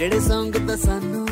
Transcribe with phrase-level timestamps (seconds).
[0.00, 1.26] ਜਿਹੜੇ ਸੰਗ ਤਾਂ ਸਾਨੂੰ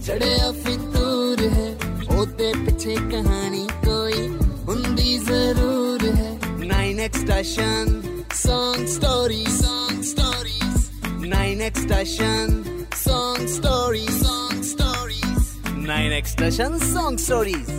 [0.00, 1.76] ਚੜਿਆ ਫਿਤੂਰ ਹੈ
[2.16, 4.28] ਉਹਦੇ ਪਿੱਛੇ ਕਹਾਣੀ ਕੋਈ
[4.68, 7.92] ਹੁੰਦੀ ਜ਼ਰੂਰ ਹੈ। 9x station,
[8.32, 10.76] song stories song stories.
[11.22, 12.52] 9x station,
[13.06, 15.40] song stories song stories.
[15.86, 17.72] 9x station, song stories.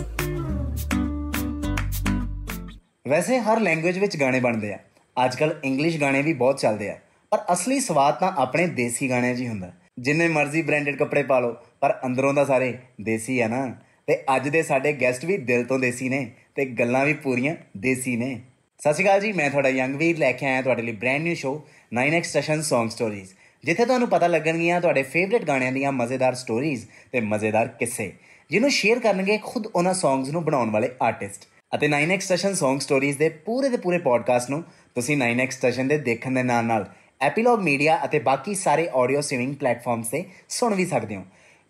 [3.08, 4.78] ਵੈਸੇ ਹਰ ਲੈਂਗੁਏਜ ਵਿੱਚ ਗਾਣੇ ਬਣਦੇ ਆ।
[5.24, 6.98] ਅੱਜਕੱਲ ਇੰਗਲਿਸ਼ ਗਾਣੇ ਵੀ ਬਹੁਤ ਚੱਲਦੇ ਆ।
[7.30, 11.40] ਪਰ ਅਸਲੀ ਸਵਾਦ ਤਾਂ ਆਪਣੇ ਦੇਸੀ ਗਾਣਿਆਂ 'ਚ ਹੀ ਹੁੰਦਾ। ਜਿੰਨੇ ਮਰਜ਼ੀ ਬ੍ਰਾਂਡਡ ਕੱਪੜੇ ਪਾ
[11.40, 15.64] ਲਓ, ਪਰ ਅੰਦਰੋਂ ਤਾਂ ਸਾਰੇ ਦੇਸੀ ਆ ਨਾ। ਤੇ ਅੱਜ ਦੇ ਸਾਡੇ ਗੈਸਟ ਵੀ ਦਿਲ
[15.64, 18.40] ਤੋਂ ਦੇਸੀ ਨੇ ਤੇ ਗੱਲਾਂ ਵੀ ਪੂਰੀਆਂ ਦੇਸੀ ਨੇ।
[18.80, 21.34] ਸਤਿ ਸ਼੍ਰੀ ਅਕਾਲ ਜੀ, ਮੈਂ ਤੁਹਾਡਾ ਯੰਗ ਵੀਰ ਲੈ ਕੇ ਆਇਆ ਤੁਹਾਡੇ ਲਈ brand new
[21.34, 21.62] show
[21.94, 27.20] 9x session Song Stories ਜਿੱਥੇ ਤੁਹਾਨੂੰ ਪਤਾ ਲੱਗਣਗੀਆਂ ਤੁਹਾਡੇ ਫੇਵਰਿਟ ਗਾਣਿਆਂ ਦੀਆਂ ਮਜ਼ੇਦਾਰ ਸਟੋਰੀਜ਼ ਤੇ
[27.20, 28.12] ਮਜ਼ੇਦਾਰ ਕਿੱਸੇ,
[28.50, 33.18] ਜਿਹਨੂੰ ਸ਼ੇਅਰ ਕਰਨਗੇ ਖੁਦ ਉਹਨਾਂ ਸੌਂਗਸ ਨੂੰ ਬਣਾਉਣ ਵਾਲੇ ਆਰਟਿਸਟ ਅਤੇ 9x ਸੈਸ਼ਨ Song Stories
[33.18, 34.62] ਦੇ ਪੂਰੇ ਦੇ ਪੂਰੇ ਪੋਡਕਾਸਟ ਨੂੰ
[34.94, 36.86] ਤੁਸੀਂ 9x ਸੈਸ਼ਨ ਦੇ ਦੇਖਣ ਦੇ ਨਾਲ ਨਾਲ
[37.22, 41.24] ਐਪੀਲੌਗ ਮੀਡੀਆ ਅਤੇ ਬਾਕੀ ਸਾਰੇ ਆਡੀਓ ਸਟ੍ਰੀਮਿੰਗ ਪਲੇਟਫਾਰਮਸ ਤੇ ਸੁਣ ਵੀ ਸਕਦੇ ਹੋ।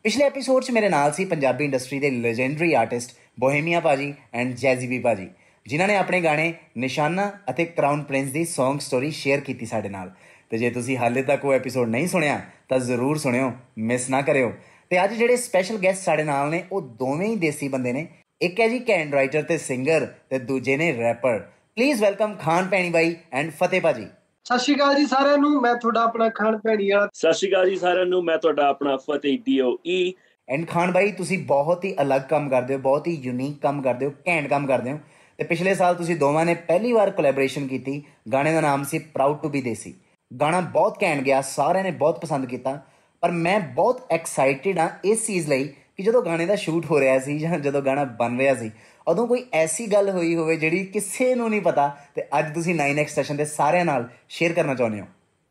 [0.04, 4.98] ਪਿਛਲੇ ਐਪੀਸੋਡ 'ਚ ਮੇਰੇ ਨਾਲ ਸੀ ਪੰਜਾਬੀ ਇੰਡਸਟਰੀ ਦੇ ਲੈਜੈਂਡਰੀ ਆਰਟਿਸਟ ਬੋਹੇਮੀਆ ਪਾਜੀ ਐਂਡ ਜੈਜ਼ੀਬੀ
[4.98, 5.28] ਪਾਜੀ
[5.66, 10.10] ਜਿਨ੍ਹਾਂ ਨੇ ਆਪਣੇ ਗਾਣੇ ਨਿਸ਼ਾਨਾ ਅਤੇ ਕਰਾਊਨ ਪ੍ਰਿੰਸ ਦੀ Song ਸਟੋਰੀ ਸ਼ੇਅਰ ਕੀਤੀ ਸਾਡੇ ਨਾਲ।
[10.50, 14.52] ਤੇ ਜੇ ਤੁਸੀਂ ਹਾਲੇ ਤੱਕ ਉਹ ਐਪੀਸੋਡ ਨਹੀਂ ਸੁਣਿਆ, ਤਾਂ ਜ਼ਰੂਰ ਸੁਣਿਓ ਮਿਸ ਨਾ ਕਰਿਓ।
[14.90, 18.06] ਤੇ ਅੱਜ ਜਿਹੜੇ ਸਪੈਸ਼ਲ ਗੈਸਟ ਸਾਡੇ ਨਾਲ ਨੇ, ਉਹ ਦੋਵੇਂ ਹੀ ਦੇਸੀ ਬੰਦੇ ਨੇ।
[18.40, 21.38] ਇੱਕ ਹੈ ਜੀ ਕੈਂਡ ਰਾਈਟਰ ਤੇ ਸਿੰਗਰ ਤੇ ਦੂਜੇ ਨੇ ਰੈਪਰ
[21.76, 24.06] ਪਲੀਜ਼ ਵੈਲਕਮ ਖਾਨ ਪੈਣੀ ਬਾਈ ਐਂਡ ਫਤਿਹ ਪਾਜੀ
[24.46, 27.68] ਸਤਿ ਸ਼੍ਰੀ ਅਕਾਲ ਜੀ ਸਾਰਿਆਂ ਨੂੰ ਮੈਂ ਤੁਹਾਡਾ ਆਪਣਾ ਖਾਨ ਭੈਣੀ ਵਾਲਾ। ਸਤਿ ਸ਼੍ਰੀ ਅਕਾਲ
[27.70, 30.12] ਜੀ ਸਾਰਿਆਂ ਨੂੰ ਮੈਂ ਤੁਹਾਡਾ ਆਪਣਾ ਫਤਿਹ ਡੀਓਈ
[30.48, 34.06] ਐਂਡ ਖਾਨ ਬਾਈ ਤੁਸੀਂ ਬਹੁਤ ਹੀ ਅਲੱਗ ਕੰਮ ਕਰਦੇ ਹੋ ਬਹੁਤ ਹੀ ਯੂਨੀਕ ਕੰਮ ਕਰਦੇ
[34.06, 34.98] ਹੋ ਘੈਂਟ ਕੰਮ ਕਰਦੇ ਹੋ।
[35.38, 39.38] ਤੇ ਪਿਛਲੇ ਸਾਲ ਤੁਸੀਂ ਦੋਵਾਂ ਨੇ ਪਹਿਲੀ ਵਾਰ ਕੋਲੈਬੋਰੇਸ਼ਨ ਕੀਤੀ। ਗਾਣੇ ਦਾ ਨਾਮ ਸੀ ਪ੍ਰਾਊਡ
[39.42, 39.94] ਟੂ ਬੀ ਦੇਸੀ
[40.30, 42.78] ਗਾਣਾ ਬਹੁਤ ਘੈਂਟ ਗਿਆ ਸਾਰਿਆਂ ਨੇ ਬਹੁਤ ਪਸੰਦ ਕੀਤਾ।
[43.22, 45.64] ਪਰ ਮੈਂ ਬਹੁਤ ਐਕਸਾਈਟਿਡ ਹਾਂ ਇਸ ਚੀਜ਼ ਲਈ
[45.96, 48.70] ਕਿ ਜਦੋਂ ਗਾਣੇ ਦਾ ਸ਼ੂਟ ਹੋ ਰਿਹਾ ਸੀ ਜਾਂ ਜਦੋਂ ਗਾਣਾ ਬਣ ਰਿਹਾ ਸੀ
[49.08, 53.08] ਉਦੋਂ ਕੋਈ ਐਸੀ ਗੱਲ ਹੋਈ ਹੋਵੇ ਜਿਹੜੀ ਕਿਸੇ ਨੂੰ ਨਹੀਂ ਪਤਾ, ਤੇ ਅੱਜ ਤੁਸੀਂ 9x
[53.08, 55.06] ਸੈਸ਼ਨ ਦੇ ਸਾਰਿਆਂ ਨਾਲ ਸ਼ੇਅਰ ਕਰਨਾ ਚਾਹੁੰਦੇ ਹੋ।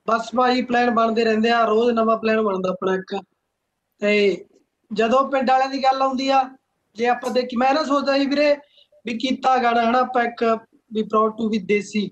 [0.10, 3.24] ਬਸ ਭਾਈ ਪਲਾਨ ਬਣਦੇ ਰਹਿੰਦੇ ਆ, ਰੋਜ਼ ਨਵਾਂ ਪਲਾਨ ਬਣਦਾ ਆਪਣਾ ਇੱਕ।
[4.00, 4.46] ਤੇ
[4.94, 6.50] ਜਦੋਂ ਪਿੰਡ ਵਾਲਿਆਂ ਦੀ ਗੱਲ ਆਉਂਦੀ ਆ,
[6.96, 8.56] ਜੇ ਆਪਾਂ ਦੇਖੀ, ਮੈਂ ਨਾ ਸੋਚਦਾ ਸੀ ਵੀਰੇ
[9.06, 10.58] ਵੀ ਕੀਤਾ ਗਾਣਾ, ਹਨਾ, ਆਪਾਂ ਇੱਕ
[10.94, 12.12] ਵੀ ਪ੍ਰਾਊਡ ਟੂ ਵੀ ਦੇਸੀ,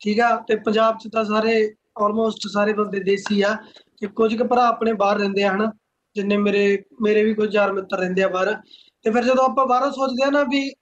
[0.00, 0.36] ਠੀਕ ਆ?
[0.36, 3.56] ਤੇ ਪੰਜਾਬ ਚ ਤਾਂ ਸਾਰੇ ਆਲਮੋਸਟ ਸਾਰੇ ਬੰਦੇ ਦੇਸੀ ਆ,
[4.00, 5.72] ਤੇ ਕੁਝ ਕੁ ਭਰਾ ਆਪਣੇ ਬਾਹਰ ਰਹਿੰਦੇ ਆ, ਹਨਾ?
[6.14, 8.56] ਜਿੰਨੇ ਮੇਰੇ ਮੇਰੇ ਵੀ ਕੁਝ ਯਾਰ ਮਿੱਤਰ ਰਹਿੰਦੇ ਆ ਬਾਹਰ।
[9.08, 10.74] ਤੇ ਫਿਰ ਜਦੋਂ ਆਪਾਂ ਬਾਹਰੋਂ ਸੋਚਦੇ ਆ ਨਾ ਵੀ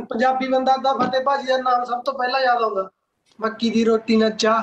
[0.00, 2.90] ਪੰਜਾਬੀ ਬੰਦਾ ਤਾਂ ਫਤਿਹ ਭਾਜੀ ਦਾ ਨਾਮ ਸਭ ਤੋਂ ਪਹਿਲਾਂ ਯਾਦ ਆਉਂਦਾ
[3.40, 4.62] ਮੱਕੀ ਦੀ ਰੋਟੀ ਨਾਲ ਚਾਹ।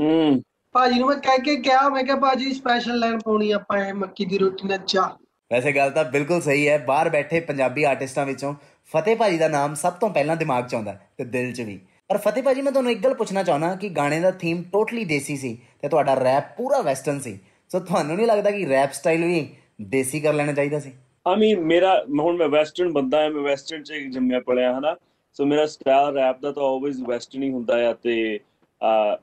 [0.00, 0.42] ਹੂੰ।
[0.72, 4.24] ਭਾਜੀ ਨੂੰ ਮੈਂ ਕਹਿ ਕੇ ਕਿਹਾ ਮੈਂ ਕਿਹਾ ਭਾਜੀ ਸਪੈਸ਼ਲ ਲਾਈਨ ਪਾਉਣੀ ਆਪਾਂ ਇਹ ਮੱਕੀ
[4.24, 5.08] ਦੀ ਰੋਟੀ ਨਾਲ ਚਾਹ।
[5.52, 8.54] ਵੈਸੇ ਗੱਲ ਤਾਂ ਬਿਲਕੁਲ ਸਹੀ ਹੈ ਬਾਹਰ ਬੈਠੇ ਪੰਜਾਬੀ ਆਰਟਿਸਟਾਂ ਵਿੱਚੋਂ
[8.92, 12.18] ਫਤਿਹ ਭਾਜੀ ਦਾ ਨਾਮ ਸਭ ਤੋਂ ਪਹਿਲਾਂ ਦਿਮਾਗ 'ਚ ਆਉਂਦਾ ਤੇ ਦਿਲ 'ਚ ਵੀ। ਪਰ
[12.18, 15.58] ਫਤਿਹ ਭਾਜੀ ਮੈਂ ਤੁਹਾਨੂੰ ਇੱਕ ਗੱਲ ਪੁੱਛਣਾ ਚਾਹੁੰਦਾ ਕਿ ਗਾਣੇ ਦਾ ਥੀਮ ਟੋਟਲੀ ਦੇਸੀ ਸੀ
[15.82, 17.38] ਤੇ ਤੁਹਾਡਾ ਰੈਪ ਪੂਰਾ ਵੈਸਟਰਨ ਸੀ।
[17.68, 20.92] ਸੋ ਤੁਹਾਨੂੰ ਨਹੀਂ ਲੱਗਦਾ ਕਿ ਰੈਪ ਸਟਾਈਲ ਵੀ ਦੇਸੀ ਕਰ ਲੈਣਾ ਚਾਹੀਦਾ ਸੀ?
[21.26, 24.94] ਆ ਮੀਨ ਮੇਰਾ, ਹੁਣ ਮੈਂ ਵੈਸਟਰਨ ਬੰਦਾ ਹਾਂ, ਮੈਂ ਵੈਸਟਰਨ ਚ ਜੰਮਿਆ ਪਲਿਆ ਹਨਾ?
[25.36, 28.40] ਸੋ ਮੇਰਾ ਸਟਾਈਲ ਰੈਪ ਦਾ ਤਾਂ ਆਲਵੇਜ਼ ਵੈਸਟਰਨ ਹੀ ਹੁੰਦਾ ਆ ਤੇ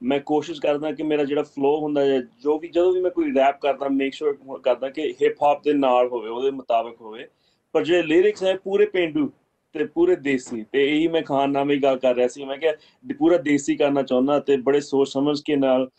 [0.04, 3.34] ਮੈਂ ਕੋਸ਼ਿਸ਼ ਕਰਦਾ ਕਿ ਮੇਰਾ ਜਿਹੜਾ ਫਲੋ ਹੁੰਦਾ ਹੈ ਜੋ ਵੀ ਜਦੋਂ ਵੀ ਮੈਂ ਕੋਈ
[3.36, 7.28] ਰੈਪ ਕਰਦਾ ਮੇਕ ਸ਼ੋਰ ਕਰਦਾ ਕਿ ਹਿਪ ਹੌਪ ਦੇ ਨਾਲ ਹੋਵੇ, ਉਹਦੇ ਮੁਤਾਬਕ ਹੋਵੇ।
[7.74, 9.30] ਪਰ ਜਿਹੜੇ ਲਿਰਿਕਸ ਹੈ ਪੂਰੇ ਪਿੰਡੂ
[9.76, 12.74] ਤੇ ਪੂਰੇ ਦੇਸੀ, ਤੇ ਇਹੀ ਮੈਂ ਖਾਨ ਨਾਲ ਵੀ ਗੱਲ ਕਰ ਰਿਹਾ ਸੀ। ਮੈਂ ਕਿਹਾ
[13.20, 15.90] ਪੂਰਾ ਦੇਸੀ ਕਰਨਾ ਚਾਹੁੰਦਾ ਤੇ ਬੜੇ ਸੋਚ ਸਮਝ ਕੇ ਨਾਲ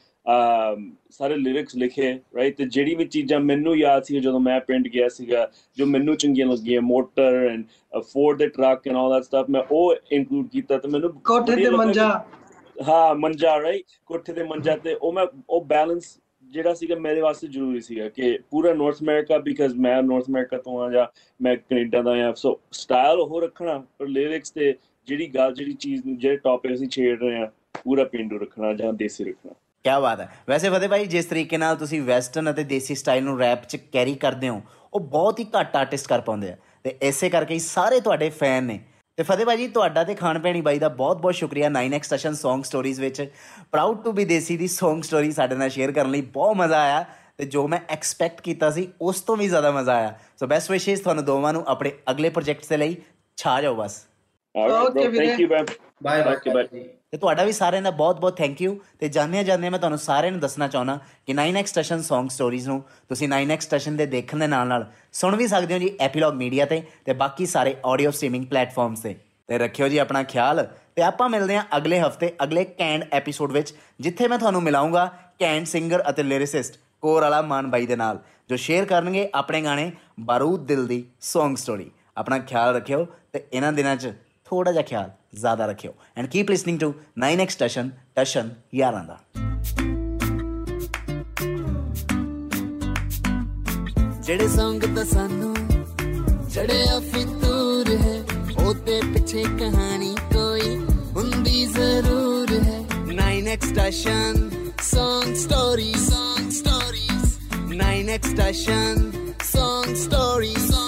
[1.10, 5.08] ਸਾਰੇ ਲਿਰਿਕਸ ਲਿਖੇ ਰਾਈਟ ਤੇ ਜਿਹੜੀ ਵੀ ਚੀਜ਼ਾਂ ਮੈਨੂੰ ਯਾਦ ਸੀ ਜਦੋਂ ਮੈਂ ਪਿੰਡ ਗਿਆ
[5.08, 7.64] ਸੀਗਾ ਜੋ ਮੈਨੂੰ ਚੰਗੀਆਂ ਲੱਗੀਆਂ motor and
[8.02, 11.70] for the truck and all that stuff ਮੈਂ ਉਹ ਇਨਕਲੂਡ ਕੀਤਾ ਤੇ ਮੈਨੂੰ ਕੋਠੇ ਤੇ
[11.70, 12.08] ਮੰਜਾ।
[12.88, 17.47] ਹਾਂ ਮੰਜਾ ਰਾਈਟ ਕੋਠੇ ਤੇ ਮੰਜਾ ਤੇ ਉਹ ਮੈਂ ਉਹ ਬੈਲੈਂਸ ਜਿਹੜਾ ਸੀਗਾ ਮੇਰੇ ਵਾਸਤੇ
[17.47, 21.06] ਜ਼ਰੂਰੀ ਸੀਗਾ ਕਿ ਪੂਰਾ ਨਾਰਥ ਅਮਰੀਕਾ ਬਿਕਾਜ਼ ਮੈਂ ਨਾਰਥ ਅਮਰੀਕਾ ਤੋਂ ਆ ਜਾਂ
[21.42, 24.74] ਮੈਂ ਕੈਨੇਡਾ ਦਾ ਆ ਸੋ ਸਟਾਈਲ ਉਹ ਰੱਖਣਾ ਪਰ ਲਿਰਿਕਸ ਤੇ
[25.08, 27.50] ਜਿਹੜੀ ਗੱਲ ਜਿਹੜੀ ਚੀਜ਼ ਜਿਹੜੇ ਟੌਪਿਕ ਅਸੀਂ ਛੇੜ ਰਹੇ ਆ
[27.84, 29.52] ਪੂਰਾ ਪਿੰਡੂ ਰੱਖਣਾ ਜਾਂ ਦੇਸੀ ਰੱਖਣਾ।
[29.84, 33.38] ਕੀ ਬਾਤ ਹੈ। ਵੈਸੇ ਫਤਿਹ ਭਾਈ ਜਿਸ ਤਰੀਕੇ ਨਾਲ ਤੁਸੀਂ ਵੈਸਟਰਨ ਅਤੇ ਦੇਸੀ ਸਟਾਈਲ ਨੂੰ
[33.38, 34.62] ਰੈਪ 'ਚ ਕੈਰੀ ਕਰਦੇ ਹੋ
[34.94, 38.64] ਉਹ ਬਹੁਤ ਹੀ ਘੱਟ ਆਰਟਿਸਟ ਕਰ ਪਾਉਂਦੇ ਆ। ਤੇ ਇਸੇ ਕਰਕੇ ਹੀ ਸਾਰੇ ਤੁਹਾਡੇ ਫੈਨ
[38.64, 38.80] ਨੇ।
[39.16, 43.00] ਤੇ ਫਤਿਹ ਭਾਜੀ ਤੁਹਾਡਾ ਤੇ ਖਾਨ ਭੈਣੀ ਬਾਈ ਦਾ ਬਹੁਤ-ਬਹੁਤ ਸ਼ੁਕਰੀਆ 9x ਸੈਸ਼ਨ Song Stories
[43.00, 43.32] ਵਿੱਚ।
[43.72, 47.04] ਪ੍ਰਾਊਡ ਟੂ ਬੀ ਦੇਸੀ ਦੀ Song Story ਸਾਡੇ ਨਾਲ ਸ਼ੇਅਰ ਕਰਨ ਲਈ ਬਹੁਤ ਮਜ਼ਾ ਆਇਆ।
[47.38, 51.00] ਤੇ ਜੋ ਮੈਂ ਐਕਸਪੈਕਟ ਕੀਤਾ ਸੀ ਉਸ ਤੋਂ ਵੀ ਜ਼ਿਆਦਾ ਮਜ਼ਾ ਆਇਆ। ਸੋ ਬੈਸਟ ਵਿਸ਼ੇਸ
[51.00, 52.97] ਤੁਹਾਨੂੰ ਦੋਵਾਂ ਨੂੰ ਆਪਣੇ ਅਗਲੇ ਪ੍ਰੋਜੈਕਟਸ ਦੇ ਲਈ।
[53.36, 54.06] ਛਾ ਜਾਓ ਬਸ।
[54.56, 55.66] ਓਕੇ ਵੀਰੇ। Thank you ma'am
[56.02, 59.98] bye bye ਤੇ ਤੁਹਾਡਾ ਵੀ ਸਾਰਿਆਂ ਦਾ ਬਹੁਤ-ਬਹੁਤ ਥੈਂਕ ਯੂ ਤੇ ਜਾਣਿਆ ਜਾਂਦੇ ਮੈਂ ਤੁਹਾਨੂੰ
[59.98, 64.39] ਸਾਰਿਆਂ ਨੂੰ ਦੱਸਣਾ ਚਾਹਣਾ ਕਿ 9x ਸਟੇਸ਼ਨ Song Stories ਨੂੰ ਤੁਸੀਂ 9x ਸਟੇਸ਼ਨ ਦੇ ਦੇਖਣ
[64.39, 68.47] ਦੇ ਨਾਲ-ਨਾਲ ਸੁਣ ਵੀ ਸਕਦੇ ਹੋ ਜੀ ਐਪੀਲੌਗ ਮੀਡੀਆ ਤੇ ਤੇ ਬਾਕੀ ਸਾਰੇ ਆਡੀਓ ਸਟ੍ਰੀਮਿੰਗ
[68.47, 69.16] ਪਲੇਟਫਾਰਮਸ ਤੇ।
[69.48, 73.74] ਤੇ ਰੱਖਿਓ ਜੀ ਆਪਣਾ ਖਿਆਲ। ਤੇ ਆਪਾਂ ਮਿਲਦੇ ਹਾਂ ਅਗਲੇ ਹਫ਼ਤੇ, ਅਗਲੇ ਕੈਂਡ ਐਪੀਸੋਡ ਵਿੱਚ,
[74.01, 78.18] ਜਿੱਥੇ ਮੈਂ ਤੁਹਾਨੂੰ ਮਿਲਾਉਂਗਾ ਕੈਂਡ ਸਿੰਗਰ ਅਤੇ ਲਿਰਿਸਿਸਟ ਕੋਰ ਵਾਲਾ ਮਾਨ ਬਾਈ ਦੇ ਨਾਲ,
[78.48, 83.72] ਜੋ ਸ਼ੇਅਰ ਕਰਨਗੇ ਆਪਣੇ ਗਾਣੇ ਬਾਰੂਦ ਦਿਲ ਦੀ Song Story ਆਪਣਾ ਖਿਆਲ ਰੱਖਿਓ ਤੇ ਇਹਨਾਂ
[83.72, 84.12] ਦਿਨਾਂ 'ਚ
[84.50, 86.94] ਥੋੜਾ ਜਿਹਾ ਖਿਆਲ ਜ਼ਿਆਦਾ ਰੱਖਿਓ। And keep listening to
[87.24, 89.18] 9x station Tashan ਯਾਰਾਂ ਦਾ।
[94.22, 95.54] ਜਿਹੜੇ ਸੰਗ ਤਾਂ ਸਾਨੂੰ
[96.48, 98.24] ਚੜਿਆ ਫਿਤੂਰ ਹੈ
[98.64, 100.76] ਉਹਦੇ ਪਿੱਛੇ ਕਹਾਣੀ ਕੋਈ
[101.16, 104.50] ਹੁੰਦੀ ਜ਼ਰੂਰ ਹੈ। 9x station
[104.80, 107.38] song stories song stories
[107.72, 109.12] 9 9x Station
[109.56, 110.79] Song Stories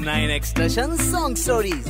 [0.00, 1.86] Song Stories 9x Station Song Stories